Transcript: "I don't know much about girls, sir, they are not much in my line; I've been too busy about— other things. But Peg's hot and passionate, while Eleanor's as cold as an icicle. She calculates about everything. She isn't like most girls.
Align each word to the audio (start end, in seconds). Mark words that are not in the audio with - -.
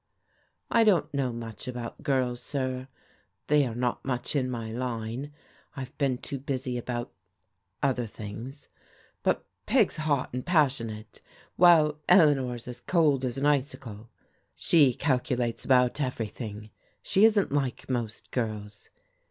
"I 0.71 0.83
don't 0.83 1.13
know 1.13 1.31
much 1.31 1.67
about 1.67 2.01
girls, 2.01 2.41
sir, 2.41 2.87
they 3.45 3.67
are 3.67 3.75
not 3.75 4.03
much 4.03 4.35
in 4.35 4.49
my 4.49 4.71
line; 4.71 5.31
I've 5.75 5.95
been 5.99 6.17
too 6.17 6.39
busy 6.39 6.75
about— 6.75 7.13
other 7.83 8.07
things. 8.07 8.67
But 9.21 9.45
Peg's 9.67 9.97
hot 9.97 10.33
and 10.33 10.43
passionate, 10.43 11.21
while 11.55 11.99
Eleanor's 12.09 12.67
as 12.67 12.81
cold 12.81 13.23
as 13.23 13.37
an 13.37 13.45
icicle. 13.45 14.09
She 14.55 14.95
calculates 14.95 15.65
about 15.65 16.01
everything. 16.01 16.71
She 17.03 17.23
isn't 17.23 17.51
like 17.51 17.87
most 17.87 18.31
girls. 18.31 18.89